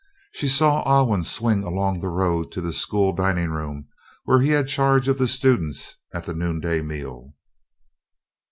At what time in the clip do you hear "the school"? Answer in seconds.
2.61-3.13